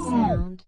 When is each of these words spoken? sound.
sound. 0.00 0.64